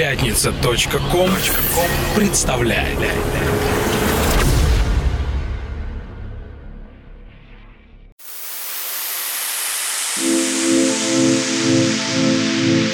[0.00, 1.28] Пятница.ком
[2.16, 2.96] представляет.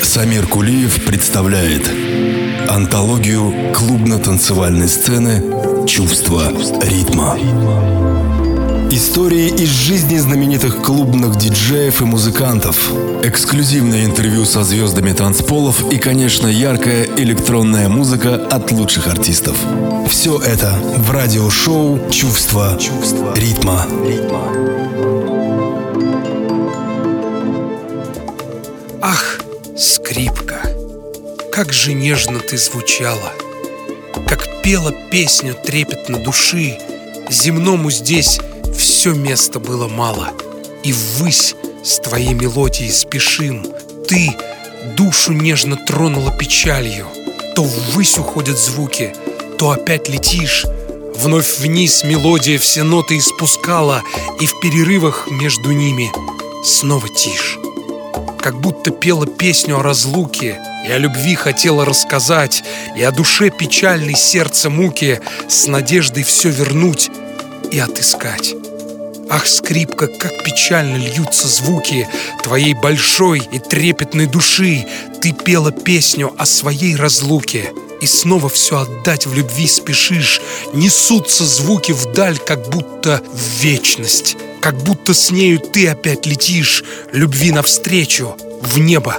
[0.03, 1.89] Самир Кулиев представляет
[2.69, 6.51] антологию клубно-танцевальной сцены «Чувство
[6.83, 7.39] ритма».
[8.91, 12.93] Истории из жизни знаменитых клубных диджеев и музыкантов.
[13.25, 19.57] Эксклюзивное интервью со звездами танцполов и, конечно, яркая электронная музыка от лучших артистов.
[20.09, 22.79] Все это в радиошоу «Чувство,
[23.35, 23.87] ритма».
[29.03, 29.41] Ах,
[29.77, 30.61] скрипка,
[31.51, 33.33] как же нежно ты звучала,
[34.29, 36.79] Как пела песню трепетно души,
[37.29, 38.39] Земному здесь
[38.87, 40.33] все места было мало,
[40.85, 43.67] И ввысь с твоей мелодией спешим.
[44.09, 44.33] Ты
[44.97, 47.07] душу нежно тронула печалью,
[47.57, 49.15] То ввысь уходят звуки,
[49.59, 50.65] то опять летишь,
[51.17, 54.03] Вновь вниз мелодия все ноты испускала,
[54.41, 56.11] И в перерывах между ними
[56.65, 57.59] снова тишь
[58.39, 62.63] как будто пела песню о разлуке, и о любви хотела рассказать,
[62.97, 67.11] и о душе печальной сердце муки, с надеждой все вернуть
[67.73, 68.55] и отыскать.
[69.29, 72.09] Ах, скрипка, как печально льются звуки
[72.45, 74.87] Твоей большой и трепетной души.
[75.21, 80.41] Ты пела песню о своей разлуке И снова все отдать в любви спешишь.
[80.73, 86.85] Несутся звуки вдаль, как будто в вечность Как будто с нею ты опять летишь.
[87.13, 89.17] Любви навстречу, в небо,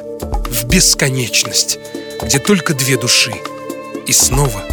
[0.50, 1.80] в бесконечность
[2.22, 3.34] Где только две души
[4.08, 4.64] И снова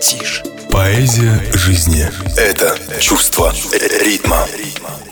[0.00, 0.42] тишь
[0.72, 3.54] Поэзия жизни– это чувство
[4.00, 4.48] ритма.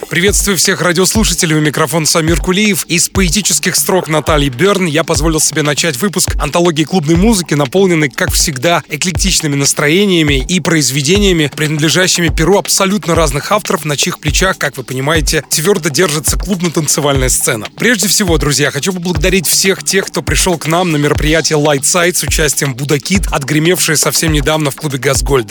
[0.09, 1.55] Приветствую всех радиослушателей.
[1.55, 2.83] У микрофона Самир Кулиев.
[2.87, 8.33] Из поэтических строк Натальи Берн я позволил себе начать выпуск антологии клубной музыки, наполненный, как
[8.33, 14.83] всегда, эклектичными настроениями и произведениями, принадлежащими перу абсолютно разных авторов, на чьих плечах, как вы
[14.83, 17.67] понимаете, твердо держится клубно-танцевальная сцена.
[17.77, 22.15] Прежде всего, друзья, хочу поблагодарить всех тех, кто пришел к нам на мероприятие Light Side
[22.15, 24.97] с участием Будакит, отгремевшее совсем недавно в клубе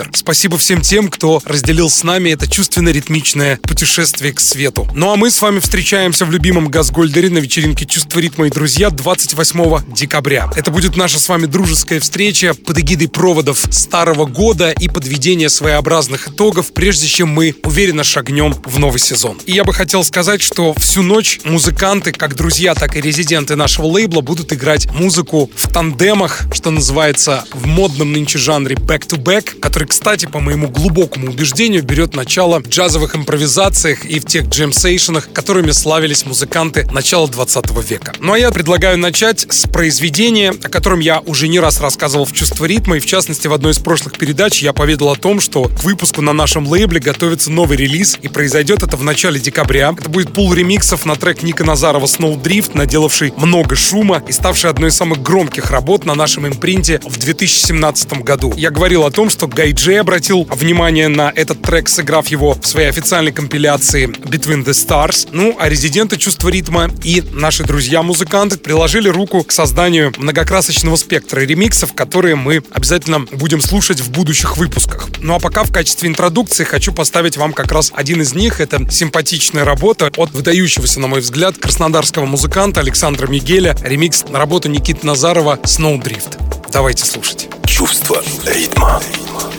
[0.01, 0.11] Газгольдер.
[0.15, 4.89] Спасибо всем тем, кто разделил с нами это чувственно-ритмичное путешествие к свету.
[4.95, 8.91] Ну а мы с вами встречаемся в любимом Газгольдере на вечеринке «Чувство ритма и друзья»
[8.91, 10.51] 28 декабря.
[10.57, 16.29] Это будет наша с вами дружеская встреча под эгидой проводов старого года и подведения своеобразных
[16.29, 19.39] итогов, прежде чем мы уверенно шагнем в новый сезон.
[19.47, 23.87] И я бы хотел сказать, что всю ночь музыканты, как друзья, так и резиденты нашего
[23.87, 30.27] лейбла будут играть музыку в тандемах, что называется в модном нынче жанре back-to-back, который, кстати,
[30.27, 36.25] по моему глубокому убеждению, берет начало в джазовых импровизациях и в тех джемсейшенах, которыми славились
[36.25, 38.13] музыканты начала 20 века.
[38.21, 42.33] Ну а я предлагаю начать с произведения, о котором я уже не раз рассказывал в
[42.33, 45.65] «Чувство ритма», и в частности в одной из прошлых передач я поведал о том, что
[45.65, 49.93] к выпуску на нашем лейбле готовится новый релиз, и произойдет это в начале декабря.
[49.99, 54.91] Это будет пул ремиксов на трек Ника Назарова «Snowdrift», наделавший много шума и ставший одной
[54.91, 58.55] из самых громких работ на нашем импринте в 2017 году.
[58.57, 62.67] Я говорил о том, что Гай Джей обратил внимание на этот трек, сыграв его в
[62.67, 65.31] своей официальной компиляции Between the Stars.
[65.33, 71.95] Ну, а резиденты чувства ритма и наши друзья-музыканты приложили руку к созданию многокрасочного спектра ремиксов,
[71.95, 75.09] которые мы обязательно будем слушать в будущих выпусках.
[75.21, 78.61] Ну а пока в качестве интродукции хочу поставить вам как раз один из них.
[78.61, 83.75] Это симпатичная работа от выдающегося, на мой взгляд, краснодарского музыканта Александра Мигеля.
[83.83, 86.39] Ремикс на работу Никиты Назарова «Snowdrift».
[86.71, 87.49] Давайте слушать.
[87.65, 89.01] Чувство ритма.
[89.11, 89.50] ритма.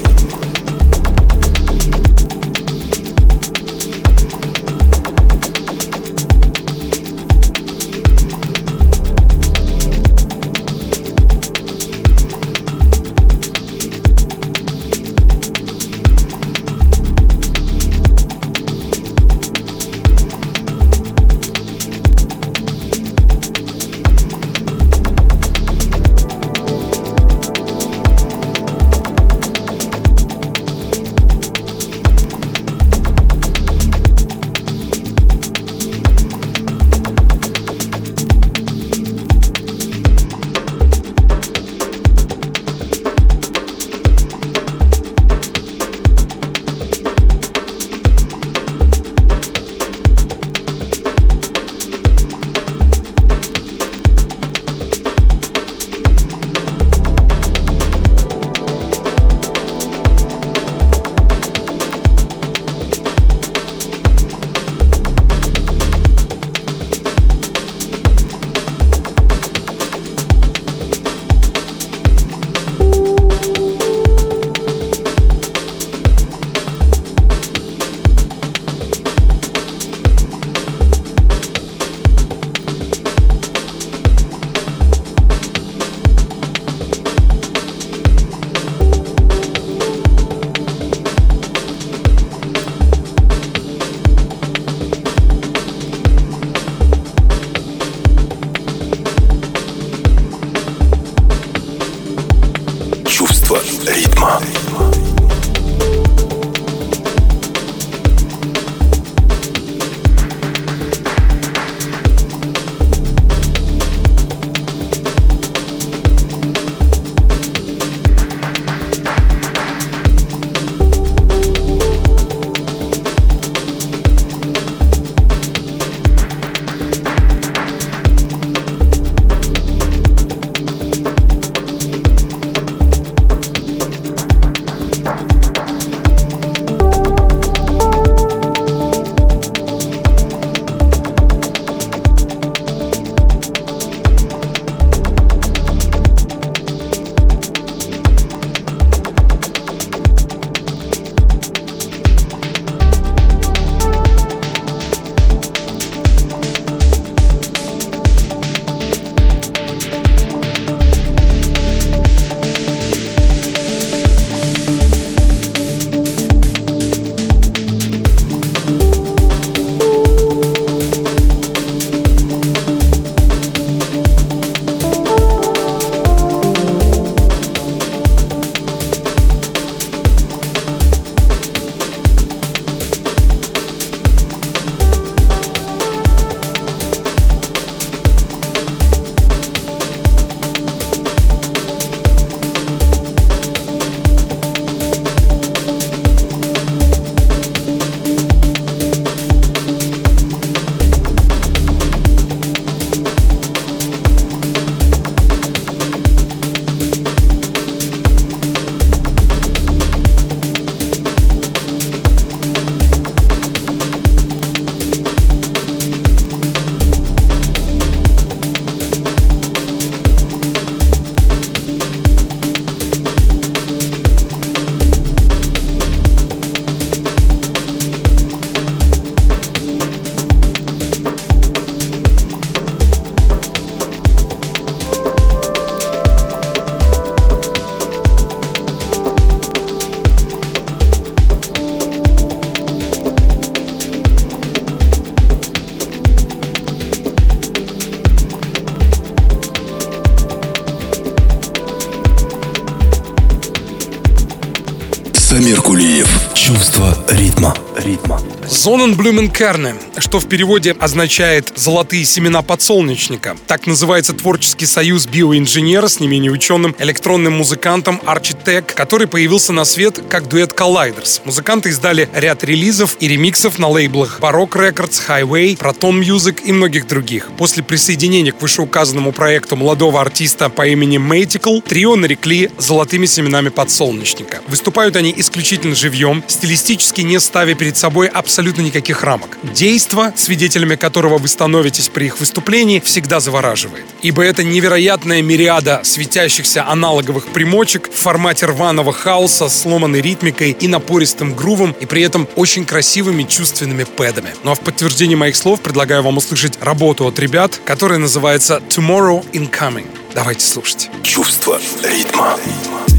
[258.62, 263.36] Зоненблюменкерне, что в переводе означает «золотые семена подсолнечника».
[263.48, 269.66] Так называется творческий союз биоинженера с не менее ученым электронным музыкантом Architect, который появился на
[269.66, 271.22] свет как дуэт Colliders.
[271.25, 276.86] Музыканты издали ряд релизов и ремиксов на лейблах Baroque Records, Highway, Proton Music и многих
[276.86, 277.30] других.
[277.40, 284.41] После присоединения к вышеуказанному проекту молодого артиста по имени Matical, трио нарекли «золотыми семенами подсолнечника».
[284.48, 289.38] Выступают они исключительно живьем, стилистически не ставя перед собой абсолютно абсолютно никаких рамок.
[289.43, 293.86] Действо, свидетелями которого вы становитесь при их выступлении, всегда завораживает.
[294.01, 301.34] Ибо это невероятная мириада светящихся аналоговых примочек в формате рваного хаоса, сломанной ритмикой и напористым
[301.34, 304.34] грувом, и при этом очень красивыми чувственными пэдами.
[304.43, 309.24] Ну а в подтверждение моих слов предлагаю вам услышать работу от ребят, которая называется Tomorrow
[309.31, 309.88] Incoming.
[310.13, 310.89] Давайте слушать.
[311.03, 312.38] Чувство ритма.
[312.46, 312.90] ритма.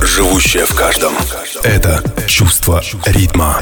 [0.00, 1.12] Живущее в каждом.
[1.64, 3.60] Это чувство ритма.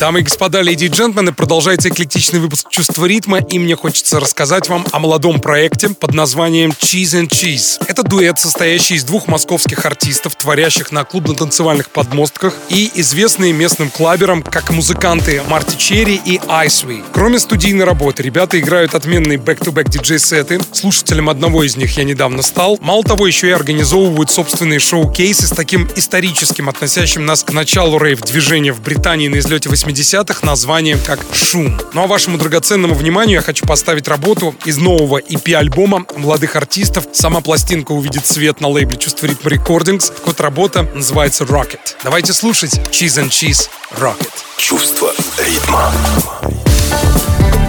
[0.00, 4.68] Дамы и господа, леди и джентльмены, продолжается эклектичный выпуск «Чувство ритма», и мне хочется рассказать
[4.68, 7.82] вам о молодом проекте под названием «Cheese and Cheese».
[7.86, 14.42] Это дуэт, состоящий из двух московских артистов, творящих на клубно-танцевальных подмостках и известные местным клаберам,
[14.42, 17.04] как музыканты Марти Черри и Айсвей.
[17.12, 20.60] Кроме студийной работы, ребята играют отменные back-to-back диджей-сеты.
[20.72, 22.78] Слушателем одного из них я недавно стал.
[22.80, 28.72] Мало того, еще и организовывают собственные шоу-кейсы с таким историческим, относящим нас к началу рейв-движения
[28.72, 31.78] в Британии на излете 80-х названием как «Shoom».
[31.92, 37.06] Ну а вашему драгоценному вниманию я хочу поставить работу из нового EP-альбома молодых артистов.
[37.12, 40.10] Сама пластинка увидит свет на лейбле «Чувство ритма рекордингс».
[40.24, 41.96] Код работа называется «Rocket».
[42.02, 43.68] Давайте слушать «Cheese and Cheese
[43.98, 44.30] Rocket».
[44.56, 45.92] Чувство ритма.
[46.14, 47.63] Чувство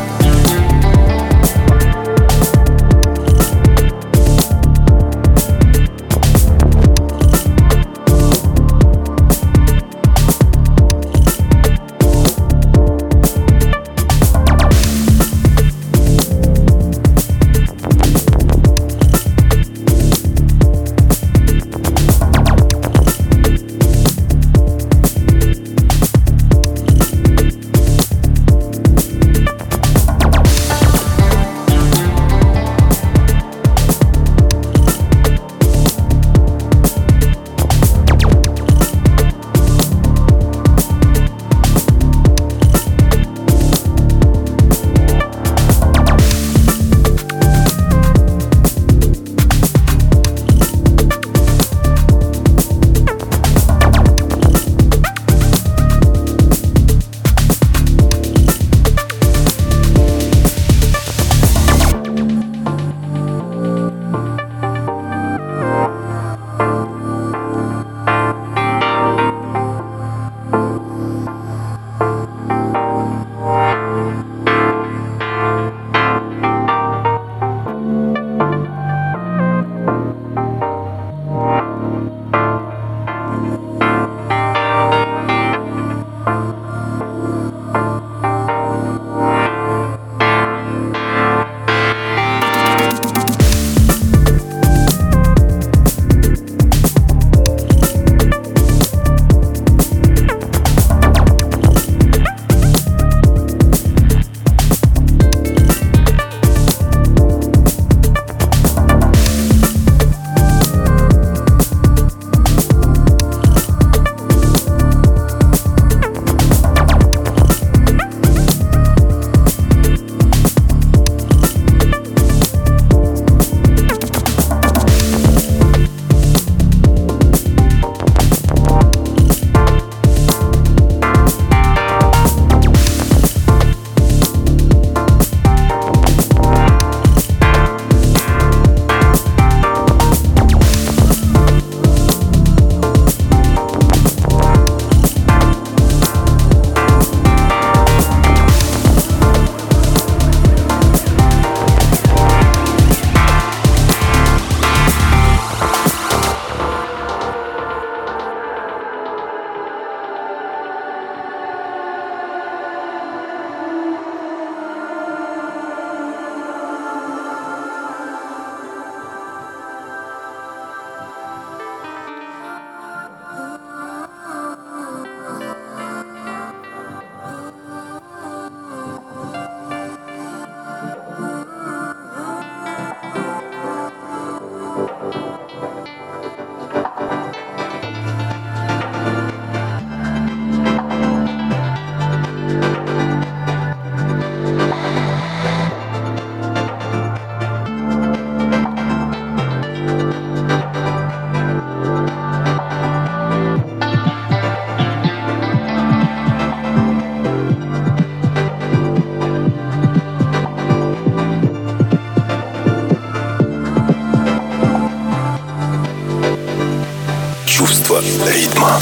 [218.01, 218.79] ритма.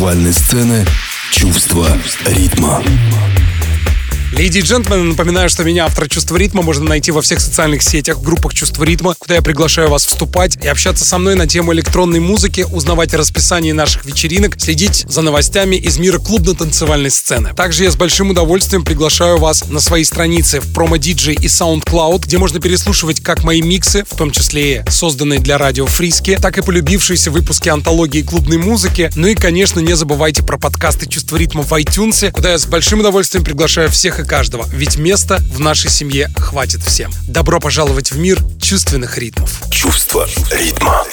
[0.00, 0.86] Клубно-танцевальной сцены
[4.50, 8.22] Леди джентльмены, напоминаю, что меня, автора «Чувства ритма», можно найти во всех социальных сетях, в
[8.24, 12.18] группах «Чувство ритма», куда я приглашаю вас вступать и общаться со мной на тему электронной
[12.18, 17.54] музыки, узнавать о расписании наших вечеринок, следить за новостями из мира клубно-танцевальной сцены.
[17.54, 22.22] Также я с большим удовольствием приглашаю вас на свои страницы в промо DJ и SoundCloud,
[22.22, 26.62] где можно переслушивать как мои миксы, в том числе созданные для радио Фриски, так и
[26.62, 29.12] полюбившиеся выпуски антологии клубной музыки.
[29.14, 32.98] Ну и, конечно, не забывайте про подкасты «Чувство ритма» в iTunes, куда я с большим
[32.98, 34.39] удовольствием приглашаю всех и каждого,
[34.72, 37.12] ведь места в нашей семье хватит всем.
[37.28, 39.60] Добро пожаловать в мир чувственных ритмов.
[39.70, 41.04] Чувство ритма.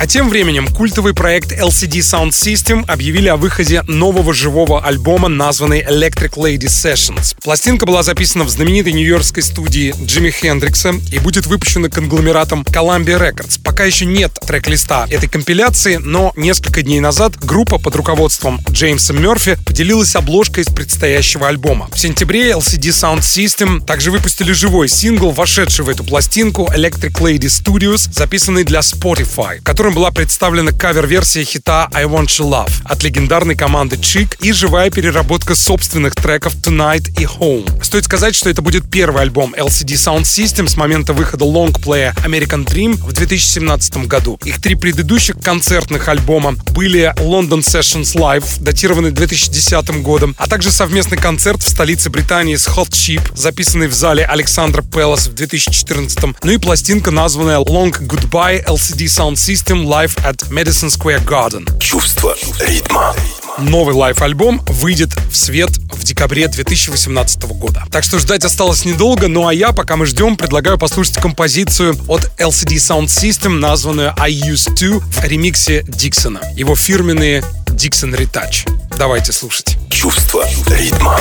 [0.00, 5.82] А тем временем культовый проект LCD Sound System объявили о выходе нового живого альбома, названный
[5.82, 7.36] Electric Lady Sessions.
[7.42, 13.60] Пластинка была записана в знаменитой нью-йоркской студии Джимми Хендрикса и будет выпущена конгломератом Columbia Records.
[13.62, 19.58] Пока еще нет трек-листа этой компиляции, но несколько дней назад группа под руководством Джеймса Мерфи
[19.66, 21.88] поделилась обложкой из предстоящего альбома.
[21.92, 27.48] В сентябре LCD Sound System также выпустили живой сингл, вошедший в эту пластинку Electric Lady
[27.48, 33.54] Studios, записанный для Spotify, которым была представлена кавер-версия хита I Want You Love от легендарной
[33.54, 37.82] команды Chick и живая переработка собственных треков Tonight и Home.
[37.84, 42.64] Стоит сказать, что это будет первый альбом LCD Sound System с момента выхода лонгплея American
[42.64, 44.38] Dream в 2017 году.
[44.44, 51.18] Их три предыдущих концертных альбома были London Sessions Live, датированный 2010 годом, а также совместный
[51.18, 56.50] концерт в столице Британии с Hot Chip, записанный в зале Александра Пелос в 2014, ну
[56.50, 61.66] и пластинка, названная Long Goodbye LCD Sound System Live at Madison Square Garden.
[61.80, 63.12] Чувство ритма.
[63.58, 67.82] Новый live-альбом выйдет в свет в декабре 2018 года.
[67.90, 72.30] Так что ждать осталось недолго, ну а я, пока мы ждем, предлагаю послушать композицию от
[72.38, 76.40] LCD Soundsystem, названную I Used To в ремиксе Диксона.
[76.54, 78.70] Его фирменные Dixon Retouch.
[78.96, 79.76] Давайте слушать.
[79.90, 81.18] Чувство ритма.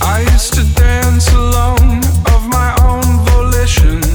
[0.00, 4.09] I used to dance alone of my own volition.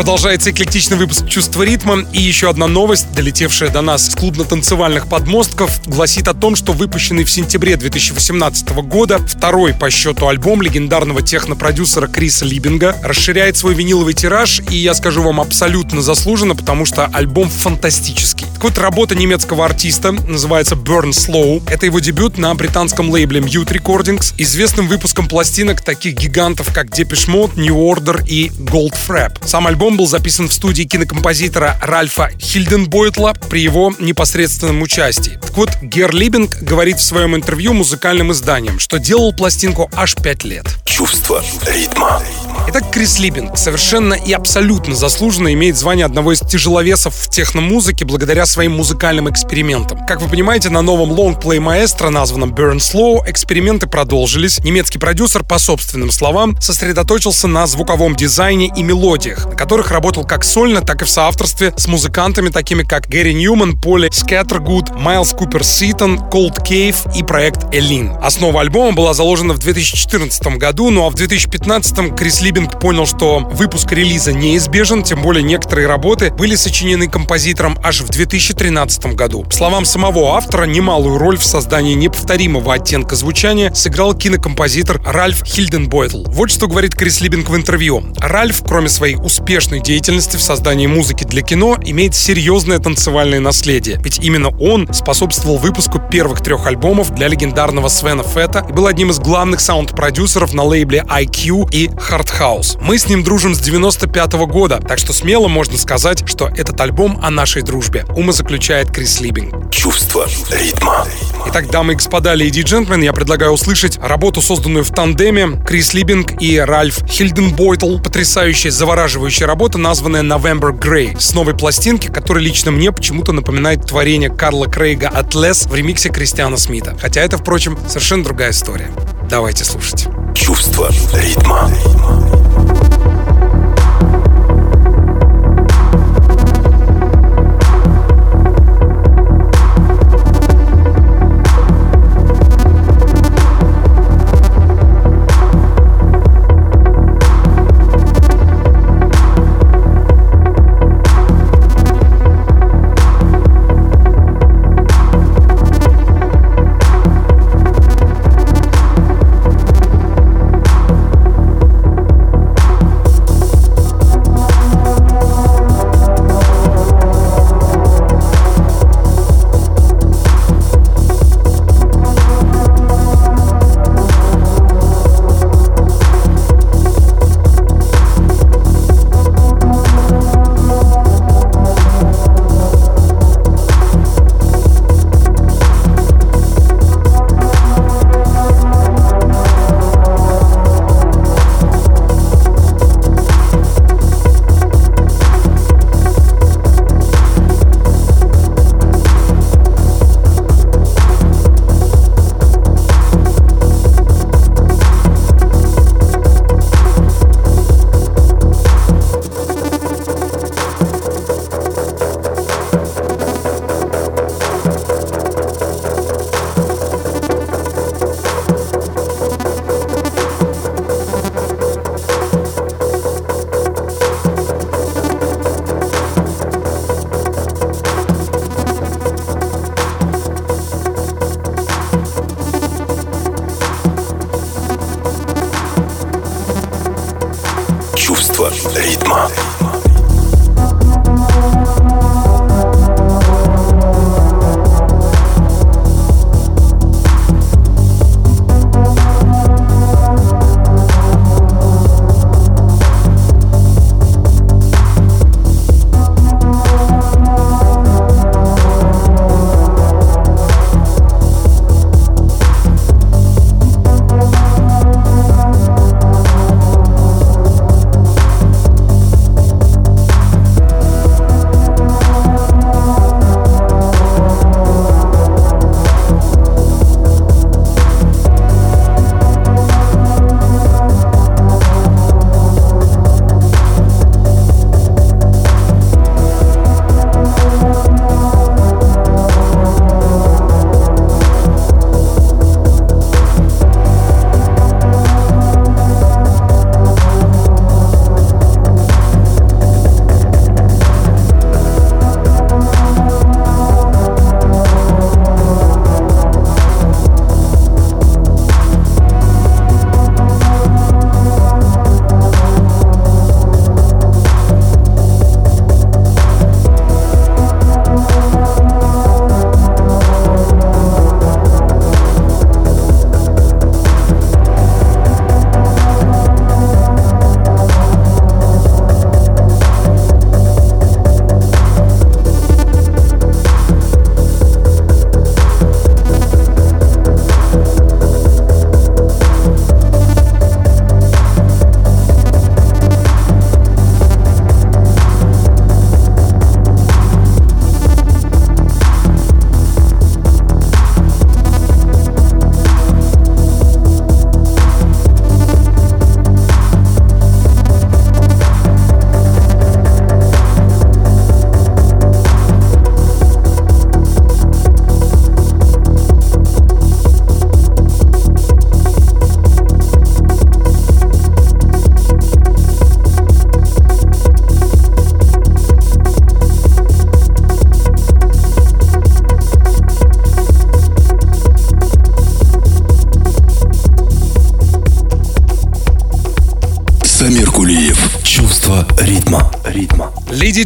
[0.00, 2.06] Продолжается эклектичный выпуск «Чувство ритма».
[2.14, 7.24] И еще одна новость, долетевшая до нас с клубно-танцевальных подмостков, гласит о том, что выпущенный
[7.24, 14.14] в сентябре 2018 года второй по счету альбом легендарного технопродюсера Криса Либинга расширяет свой виниловый
[14.14, 18.46] тираж, и я скажу вам абсолютно заслуженно, потому что альбом фантастический.
[18.54, 21.62] Так вот, работа немецкого артиста называется Burn Slow.
[21.70, 27.28] Это его дебют на британском лейбле Mute Recordings, известным выпуском пластинок таких гигантов, как Depeche
[27.28, 29.46] Mode, New Order и Goldfrapp.
[29.46, 35.36] Сам альбом Альбом был записан в студии кинокомпозитора Ральфа Хильденбойтла при его непосредственном участии.
[35.42, 40.44] Так вот, Гер Либинг говорит в своем интервью музыкальным изданиям, что делал пластинку аж пять
[40.44, 40.66] лет.
[40.84, 42.22] Чувство ритма.
[42.68, 48.46] Итак, Крис Либинг совершенно и абсолютно заслуженно имеет звание одного из тяжеловесов в техномузыке благодаря
[48.46, 50.06] своим музыкальным экспериментам.
[50.06, 54.60] Как вы понимаете, на новом лонгплей маэстро, названном Burn Slow, эксперименты продолжились.
[54.62, 60.44] Немецкий продюсер, по собственным словам, сосредоточился на звуковом дизайне и мелодиях, на которых работал как
[60.44, 65.64] сольно, так и в соавторстве с музыкантами, такими как Гэри Ньюман, Поли Скаттергуд, Майлз Купер
[65.64, 68.12] Ситон, Cold Cave и проект Элин.
[68.22, 73.38] Основа альбома была заложена в 2014 году, ну а в 2015 Крис Либинг понял, что
[73.38, 79.44] выпуск релиза неизбежен, тем более некоторые работы были сочинены композитором аж в 2013 году.
[79.44, 86.24] По словам самого автора, немалую роль в создании неповторимого оттенка звучания сыграл кинокомпозитор Ральф Хильденбойтл.
[86.30, 88.04] Вот что говорит Крис Либинг в интервью.
[88.18, 94.00] Ральф, кроме своей успешной деятельности в создании музыки для кино, имеет серьезное танцевальное наследие.
[94.02, 99.10] Ведь именно он способствовал выпуску первых трех альбомов для легендарного Свена Фета и был одним
[99.10, 102.50] из главных саунд-продюсеров на лейбле IQ и Hard House.
[102.50, 102.78] House.
[102.80, 106.80] Мы с ним дружим с 95 -го года, так что смело можно сказать, что этот
[106.80, 108.04] альбом о нашей дружбе.
[108.16, 109.70] Ума заключает Крис Либинг.
[109.70, 111.06] Чувство ритма.
[111.46, 115.94] Итак, дамы и господа, леди и джентльмены, я предлагаю услышать работу, созданную в тандеме Крис
[115.94, 117.98] Либинг и Ральф Хильденбойтл.
[117.98, 124.30] Потрясающая, завораживающая работа, названная November Grey, с новой пластинки, которая лично мне почему-то напоминает творение
[124.30, 126.96] Карла Крейга «Атлес» в ремиксе Кристиана Смита.
[127.00, 128.92] Хотя это, впрочем, совершенно другая история.
[129.28, 130.06] Давайте слушать.
[130.36, 131.68] Чувство ритма.
[131.84, 132.39] ритма.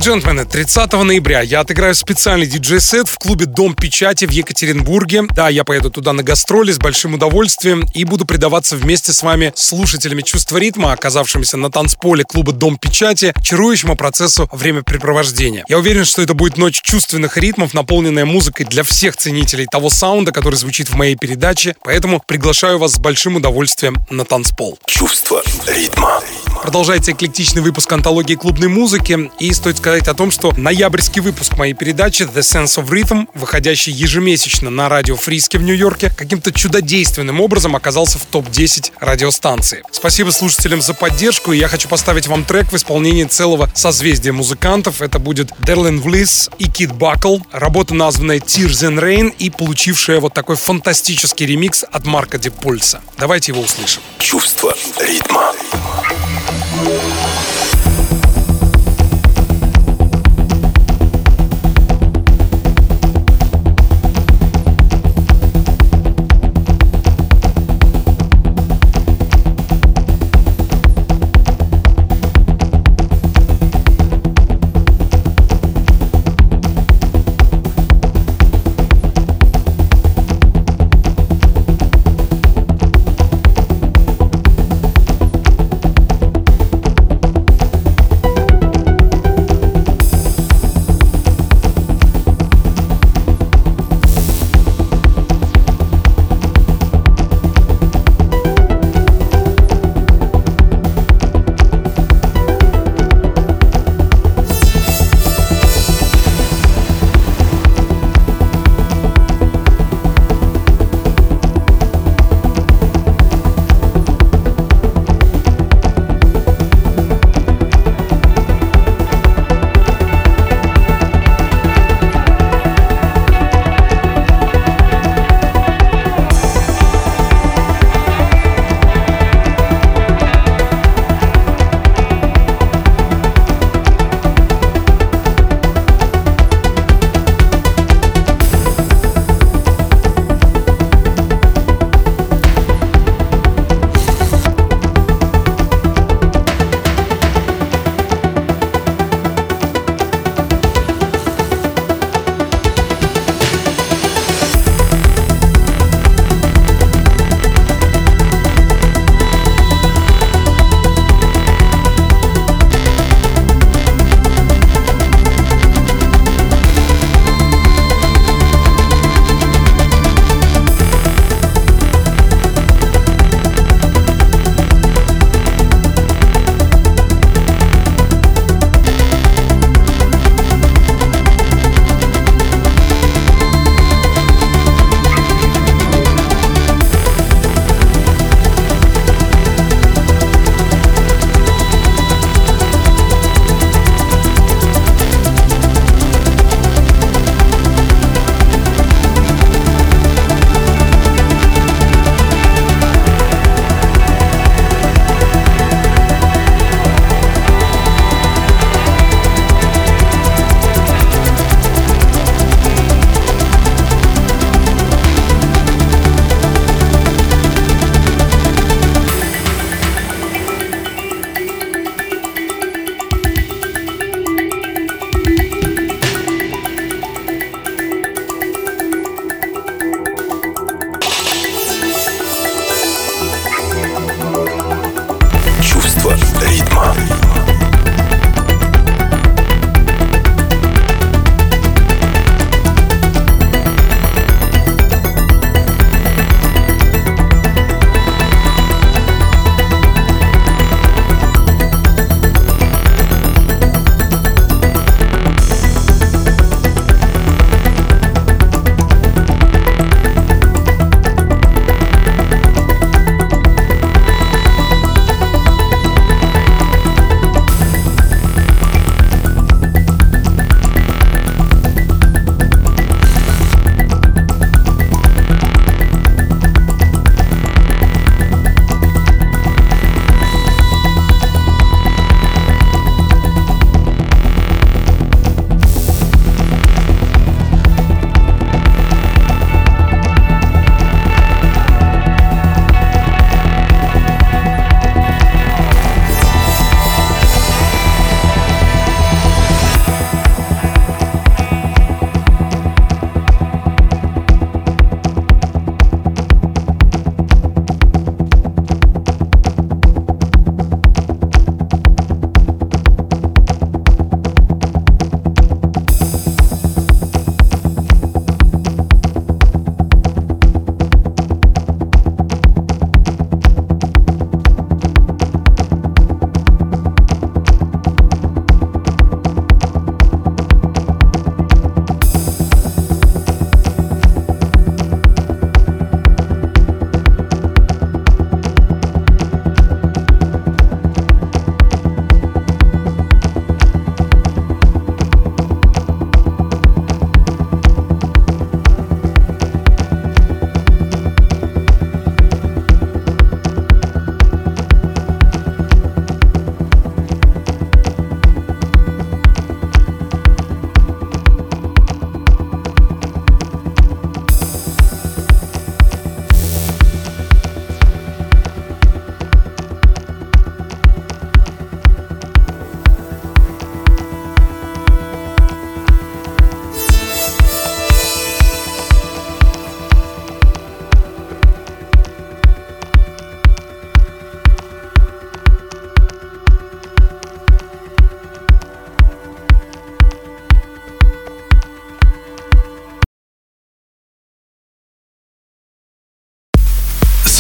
[0.05, 5.25] Джентльмены, 30 ноября я отыграю специальный диджей-сет в клубе «Дом печати» в Екатеринбурге.
[5.35, 9.53] Да, я поеду туда на гастроли с большим удовольствием и буду предаваться вместе с вами,
[9.57, 15.65] слушателями чувства ритма, оказавшимися на танцполе клуба «Дом печати», чарующему процессу времяпрепровождения.
[15.69, 20.31] Я уверен, что это будет ночь чувственных ритмов, наполненная музыкой для всех ценителей того саунда,
[20.31, 24.79] который звучит в моей передаче, поэтому приглашаю вас с большим удовольствием на танцпол.
[24.87, 26.23] Чувство ритма.
[26.65, 29.31] Продолжается эклектичный выпуск антологии клубной музыки.
[29.39, 33.93] И стоит сказать о том, что ноябрьский выпуск моей передачи The Sense of Rhythm, выходящий
[33.93, 39.83] ежемесячно на радио Фриске в Нью-Йорке, каким-то чудодейственным образом оказался в топ-10 радиостанции.
[39.91, 45.03] Спасибо слушателям за поддержку, и я хочу поставить вам трек в исполнении целого созвездия музыкантов.
[45.03, 50.35] Это будет Дерлин Влис и Кит Бакл, работа, названная Tears and Rain и получившая вот
[50.35, 53.01] такой фантастический ремикс от Марка Депульса.
[53.19, 54.03] Давайте его услышим.
[54.19, 55.53] Чувство ритма.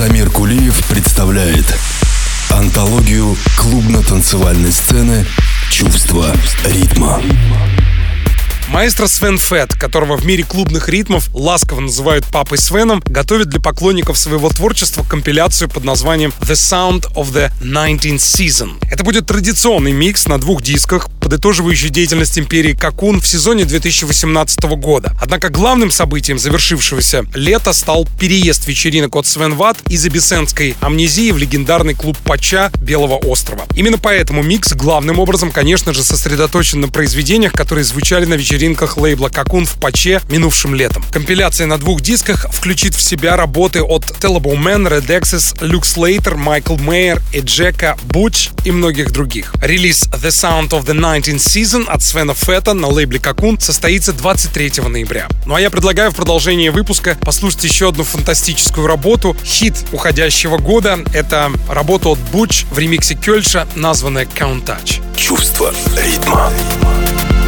[0.06, 1.64] Самир Кулиев представляет
[2.50, 5.26] антологию клубно-танцевальной сцены
[5.70, 6.26] «Чувство
[6.66, 7.22] ритма».
[8.68, 14.16] Маэстро Свен Фетт, которого в мире клубных ритмов ласково называют папой Свеном, готовит для поклонников
[14.16, 18.72] своего творчества компиляцию под названием The Sound of the 19th Season.
[18.90, 25.14] Это будет традиционный микс на двух дисках, подытоживающий деятельность империи Какун в сезоне 2018 года.
[25.20, 31.38] Однако главным событием завершившегося лета стал переезд вечеринок от Свен Ват из Абиссенской амнезии в
[31.38, 33.66] легендарный клуб Пача Белого острова.
[33.76, 38.96] Именно поэтому микс главным образом, конечно же, сосредоточен на произведениях, которые звучали на вечеринках вечеринках
[38.96, 41.04] лейбла Какун в Паче минувшим летом.
[41.10, 46.36] Компиляция на двух дисках включит в себя работы от Tellable Man, Red Axis, Люк Слейтер,
[46.36, 49.52] Майкл Мейер, Эджека, Буч и многих других.
[49.60, 54.84] Релиз The Sound of the 19th Season от Свена Фета на лейбле Какун состоится 23
[54.88, 55.28] ноября.
[55.46, 61.00] Ну а я предлагаю в продолжение выпуска послушать еще одну фантастическую работу, хит уходящего года.
[61.12, 65.02] Это работа от Буч в ремиксе Кёльша, названная Count Touch.
[65.16, 66.52] Чувство ритма.
[66.84, 67.43] Thank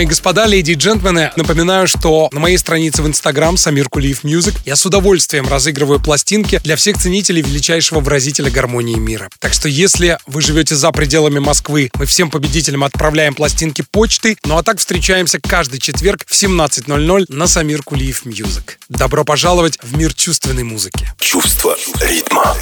[0.00, 4.24] Дамы и господа, леди и джентльмены, напоминаю, что на моей странице в Инстаграм Самир Кулиев
[4.24, 9.28] Music я с удовольствием разыгрываю пластинки для всех ценителей величайшего выразителя гармонии мира.
[9.40, 14.56] Так что если вы живете за пределами Москвы, мы всем победителям отправляем пластинки почтой, ну
[14.56, 18.78] а так встречаемся каждый четверг в 17.00 на Самир Кулиев Music.
[18.88, 21.06] Добро пожаловать в мир чувственной музыки.
[21.18, 22.56] Чувство ритма.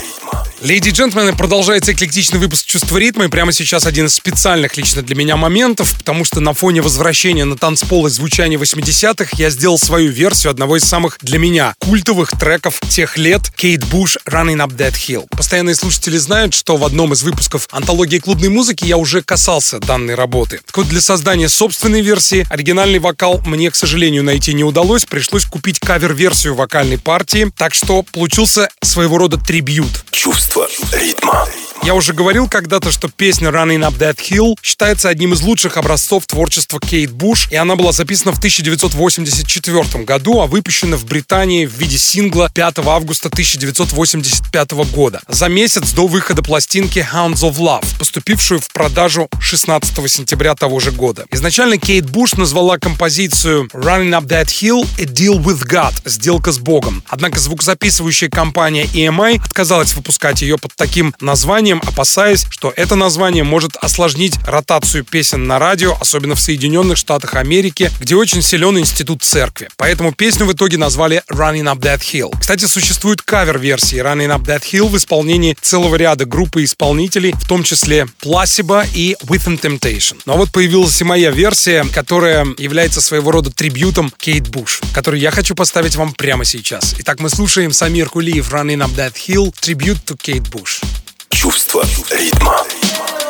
[0.61, 5.03] Леди и джентльмены, продолжается эклектичный выпуск «Чувство ритма», и прямо сейчас один из специальных лично
[5.03, 9.79] для меня моментов, потому что на фоне возвращения на танцпол и звучания 80-х я сделал
[9.79, 14.77] свою версию одного из самых для меня культовых треков тех лет Кейт Буш «Running Up
[14.77, 15.27] That Hill».
[15.31, 20.15] Постоянные слушатели знают, что в одном из выпусков антологии клубной музыки я уже касался данной
[20.15, 20.61] работы.
[20.65, 25.45] Так вот, для создания собственной версии оригинальный вокал мне, к сожалению, найти не удалось, пришлось
[25.45, 30.05] купить кавер-версию вокальной партии, так что получился своего рода трибьют.
[30.11, 31.47] Чувство ритма.
[31.85, 36.27] Я уже говорил когда-то, что песня Running Up That Hill считается одним из лучших образцов
[36.27, 41.73] творчества Кейт Буш, и она была записана в 1984 году, а выпущена в Британии в
[41.75, 48.61] виде сингла 5 августа 1985 года, за месяц до выхода пластинки Hounds of Love, поступившую
[48.61, 51.27] в продажу 16 сентября того же года.
[51.33, 56.59] Изначально Кейт Буш назвала композицию Running Up That Hill A Deal with God, сделка с
[56.59, 57.03] Богом.
[57.09, 63.77] Однако звукозаписывающая компания EMI отказалась выпускать ее под таким названием, опасаясь, что это название может
[63.77, 69.71] осложнить ротацию песен на радио, особенно в Соединенных Штатах Америки, где очень силен институт церкви.
[69.79, 72.35] Поэтому песню в итоге назвали Running Up That Hill.
[72.39, 77.63] Кстати, существует кавер-версии Running Up That Hill в исполнении целого ряда группы исполнителей, в том
[77.63, 80.21] числе Placebo и Within Temptation.
[80.27, 85.31] Но вот появилась и моя версия, которая является своего рода трибютом Кейт Буш, который я
[85.31, 86.95] хочу поставить вам прямо сейчас.
[86.99, 90.83] Итак, мы слушаем Самир Кулиев Running Up That Hill, трибют to Кейт Буш.
[91.31, 92.67] Чувство ритма.
[92.83, 93.28] Еще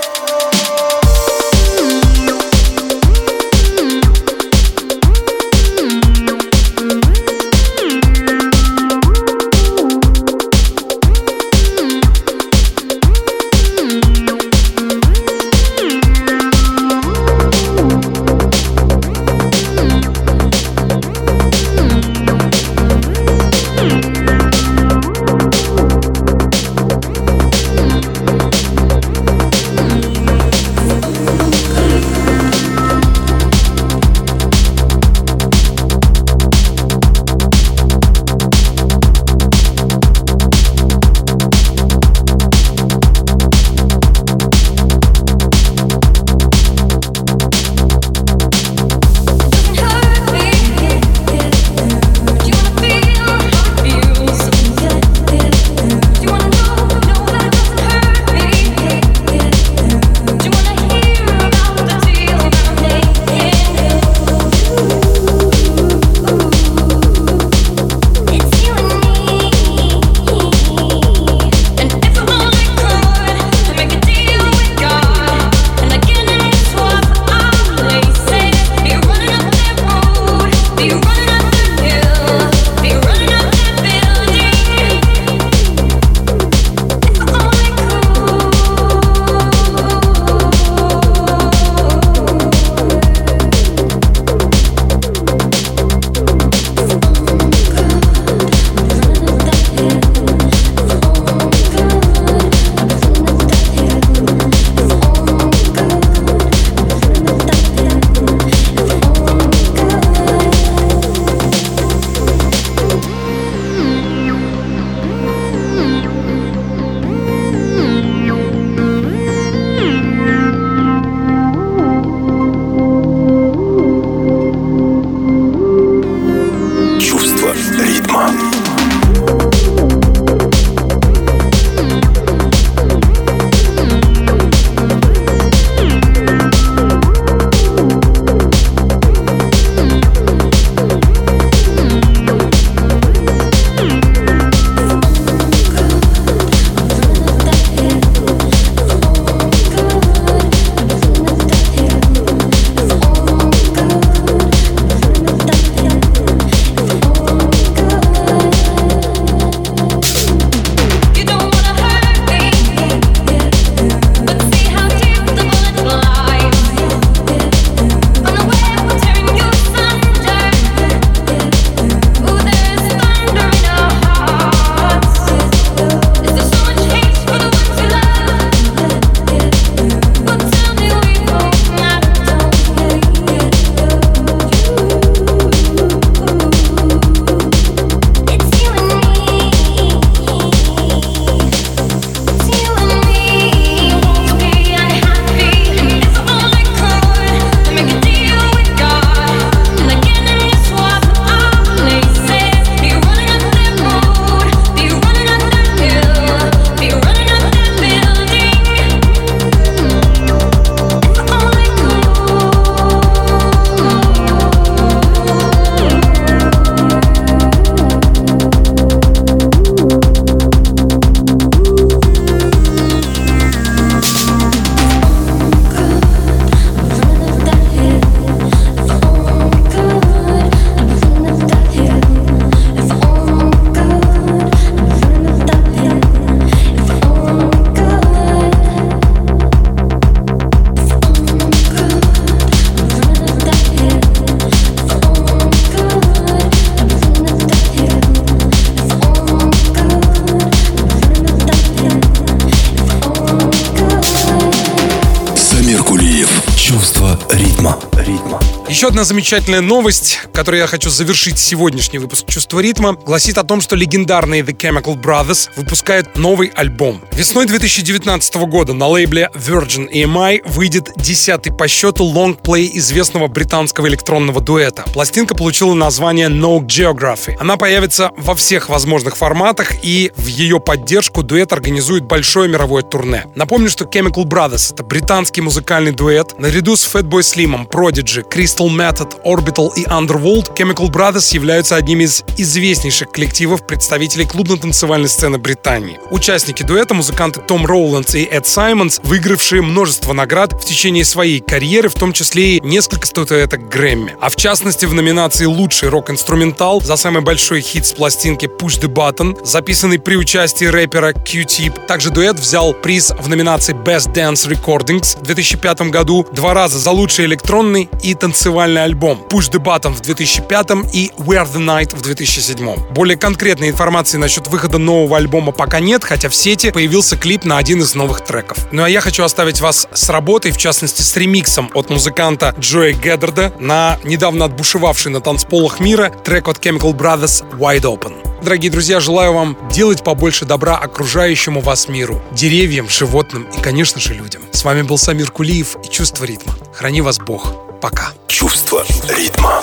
[258.99, 263.77] одна замечательная новость, которой я хочу завершить сегодняшний выпуск «Чувство ритма», гласит о том, что
[263.77, 267.01] легендарные The Chemical Brothers выпускают новый альбом.
[267.13, 274.41] Весной 2019 года на лейбле Virgin EMI выйдет десятый по счету лонгплей известного британского электронного
[274.41, 274.83] дуэта.
[274.93, 277.37] Пластинка получила название No Geography.
[277.39, 283.25] Она появится во всех возможных форматах, и в ее поддержку дуэт организует большое мировое турне.
[283.35, 286.39] Напомню, что Chemical Brothers— это британский музыкальный дуэт.
[286.39, 292.23] Наряду с Fatboy Slim, Prodigy, Crystal Method, Orbital и Underworld Chemical Brothers являются одними из
[292.37, 295.99] известнейших коллективов представителей клубно-танцевальной сцены Британии.
[296.11, 301.89] Участники дуэта— музыканты Том Роуландс и Эд Саймонс, выигравшие множество наград в течение своей карьеры,
[301.89, 304.15] в том числе и несколько статуэток Грэмми.
[304.21, 308.89] А в частности, в номинации «Лучший рок-инструментал» за самый большой хит с пластинки Push the
[308.89, 311.87] Button, записанный при участии рэпера Q-Tip.
[311.87, 316.91] Также дуэт взял приз в номинации Best Dance Recordings в 2005 году, два раза за
[316.91, 322.03] лучший электронный и танцевальный альбом Push the Button в 2005 и Wear the Night в
[322.03, 322.91] 2007.
[322.91, 327.57] Более конкретной информации насчет выхода нового альбома пока нет, хотя в сети появился клип на
[327.57, 328.59] один из новых треков.
[328.71, 332.93] Ну а я хочу оставить вас с работой, в частности с ремиксом от музыканта Джоя
[332.93, 338.28] Геддарда на недавно отбушевавший на танцполах мира трек от Chemical Brothers Wide Open.
[338.43, 344.15] Дорогие друзья, желаю вам делать побольше добра окружающему вас миру, деревьям, животным и, конечно же,
[344.15, 344.43] людям.
[344.53, 346.55] С вами был Самир Кулиев и «Чувство ритма».
[346.73, 347.53] Храни вас Бог.
[347.81, 348.13] Пока.
[348.29, 349.63] Чувство ритма.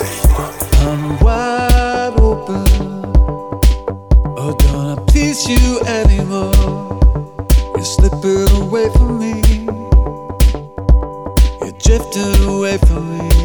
[11.86, 13.35] Slipping away from me.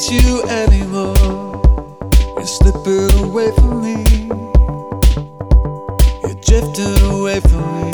[0.00, 1.60] Please you anymore?
[2.36, 4.04] You're slipping away from me.
[6.22, 7.92] You're drifting away from me.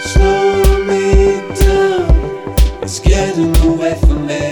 [0.00, 2.82] Slow me down.
[2.82, 4.48] It's getting away from me.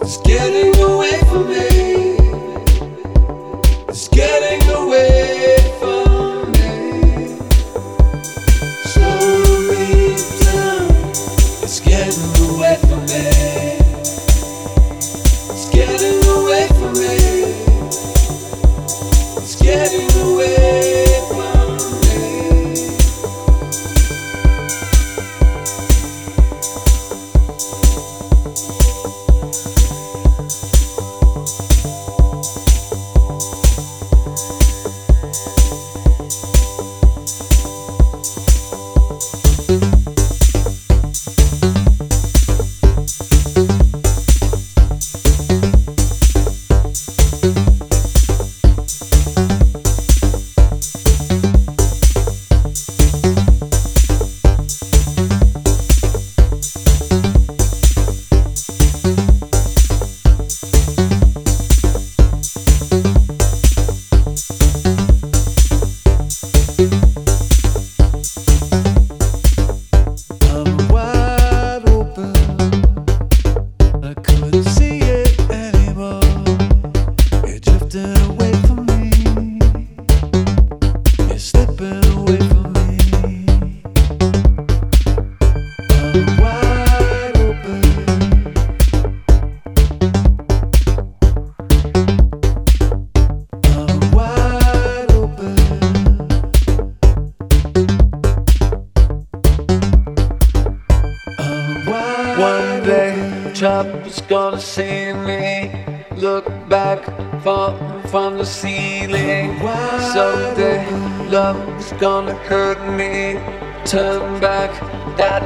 [0.00, 1.75] It's getting away from me.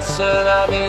[0.01, 0.80] tsunami